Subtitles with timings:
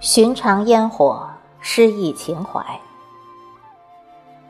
[0.00, 1.28] 寻常烟火，
[1.60, 2.64] 诗意情怀。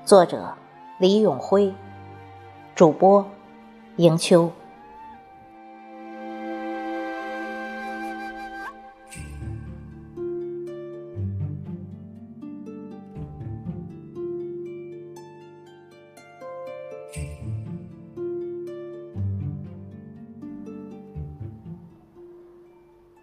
[0.05, 0.55] 作者：
[0.99, 1.75] 李永辉，
[2.77, 3.27] 主播：
[3.97, 4.53] 迎秋。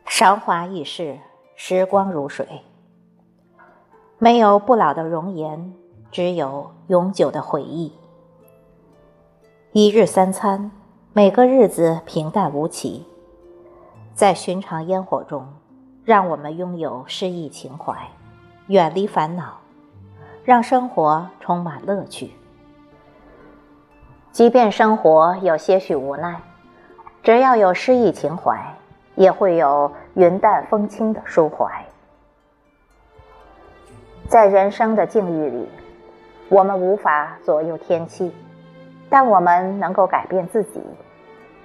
[0.06, 1.18] 韶华易逝。
[1.60, 2.62] 时光如水，
[4.20, 5.74] 没有不老的容颜，
[6.12, 7.92] 只有永久的回忆。
[9.72, 10.70] 一日三餐，
[11.14, 13.08] 每个日子平淡无奇，
[14.14, 15.48] 在寻常烟火中，
[16.06, 18.08] 让我们拥有诗意情怀，
[18.68, 19.58] 远离烦恼，
[20.44, 22.34] 让生活充满乐趣。
[24.32, 26.40] 即便生活有些许无奈，
[27.24, 28.78] 只要有诗意情怀。
[29.16, 31.86] 也会有云淡风轻的抒怀。
[34.28, 35.70] 在人生的境遇里，
[36.50, 38.34] 我们无法左右天气，
[39.12, 40.82] 但我们能够改变自己。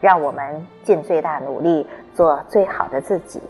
[0.03, 3.41] 让我们尽最大努力做最好的自己，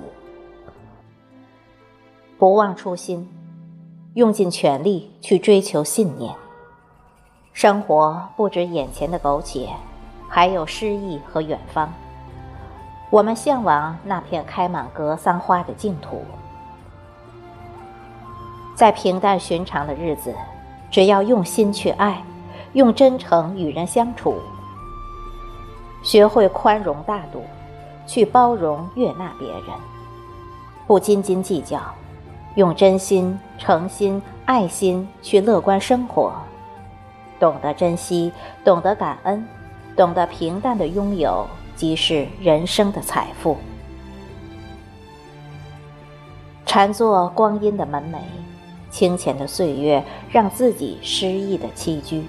[2.38, 3.26] 不忘初心，
[4.12, 6.34] 用尽全力去追求信念。
[7.54, 9.70] 生活不止眼前的苟且，
[10.28, 11.90] 还有诗意和远方。
[13.12, 16.24] 我们向往那片开满格桑花的净土，
[18.74, 20.34] 在平淡寻常的日子，
[20.90, 22.24] 只要用心去爱，
[22.72, 24.36] 用真诚与人相处，
[26.02, 27.44] 学会宽容大度，
[28.06, 29.64] 去包容悦纳别人，
[30.86, 31.78] 不斤斤计较，
[32.54, 36.32] 用真心、诚心、爱心去乐观生活，
[37.38, 38.32] 懂得珍惜，
[38.64, 39.46] 懂得感恩，
[39.94, 41.46] 懂得平淡的拥有。
[41.82, 43.56] 即是人生的财富。
[46.64, 48.18] 禅坐光阴的门楣，
[48.88, 50.00] 清浅的岁月
[50.30, 52.24] 让自己诗意的栖居。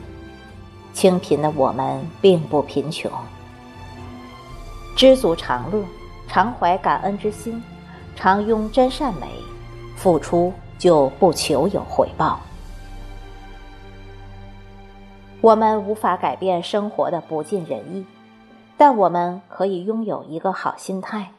[0.91, 3.11] 清贫的我们并不贫穷，
[4.95, 5.83] 知足常乐，
[6.27, 7.61] 常怀感恩之心，
[8.15, 9.27] 常拥真善美，
[9.95, 12.39] 付出就不求有回报。
[15.41, 18.03] 我们无法改变生活的不尽人意。
[18.85, 21.31] 但我们可以拥有一个好心态，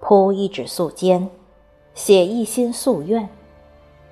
[0.00, 1.28] 铺一纸素笺，
[1.92, 3.28] 写一心夙愿，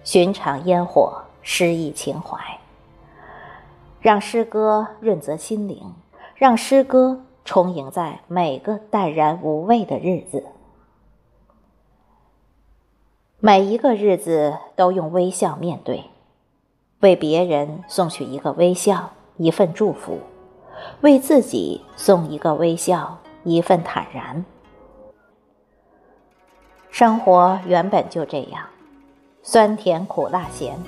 [0.05, 2.39] 寻常烟火，诗意情怀，
[4.03, 5.95] 让诗歌润泽心灵，
[6.35, 10.45] 让诗歌充盈在每个淡然无味的日子。
[13.41, 16.05] 每一个日子都用微笑面对，
[17.01, 20.19] 为别人送去一个微笑，一份祝福。
[21.01, 24.45] 为自己送一个微笑，一份坦然。
[26.91, 28.65] 生活原本就这样，
[29.43, 30.79] 酸甜苦辣咸，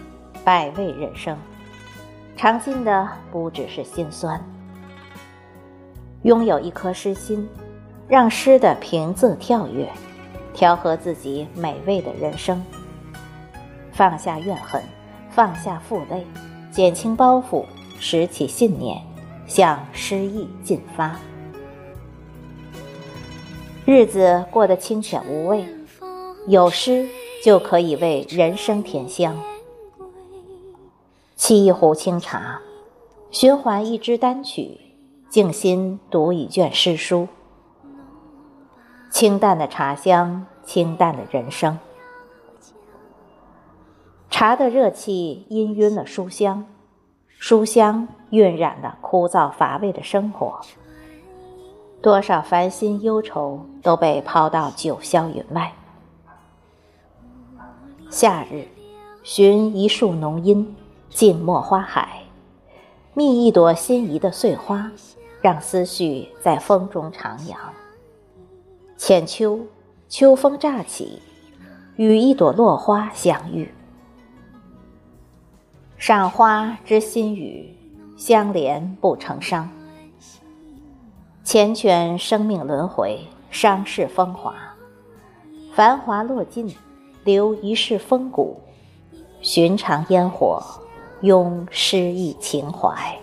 [0.44, 1.37] 百味人生。
[2.37, 4.43] 尝尽的不只是心酸。
[6.22, 7.49] 拥有一颗诗心，
[8.09, 9.88] 让诗的平仄跳跃，
[10.55, 12.65] 调和自己美味的人生。
[13.93, 14.82] 放下怨恨，
[15.31, 16.25] 放下负累，
[16.70, 17.65] 减轻包袱，
[17.99, 19.07] 拾起信念。
[19.48, 21.19] 向诗意进发，
[23.86, 25.64] 日子过得清浅无味，
[26.47, 27.09] 有诗
[27.42, 29.34] 就可以为人生添香。
[31.37, 32.60] 沏一壶清茶，
[33.31, 34.78] 循环一支单曲，
[35.31, 37.26] 静心读一卷诗书。
[39.10, 41.78] 清淡的茶香，清淡的人生。
[44.28, 46.66] 茶的热气氤氲了书香。
[47.38, 50.61] 书香晕染了枯燥乏味的生活，
[52.02, 55.73] 多少烦心忧愁都被抛到九霄云外。
[58.11, 58.67] 夏日，
[59.23, 60.75] 寻一树浓荫，
[61.11, 62.25] 静默花海，
[63.14, 64.90] 觅一朵心仪的碎花，
[65.40, 67.55] 让思绪在风中徜徉。
[68.96, 69.61] 浅秋，
[70.08, 71.23] 秋风乍起，
[71.94, 73.73] 与一朵落花相遇。
[75.99, 77.75] 赏花知心语，
[78.17, 79.69] 相怜不成伤。
[81.45, 83.19] 缱绻生命轮回，
[83.50, 84.55] 伤逝风华。
[85.75, 86.73] 繁华落尽，
[87.25, 88.61] 留一世风骨。
[89.43, 90.62] 寻常烟火，
[91.23, 93.19] 拥诗意情怀。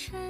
[0.00, 0.29] change.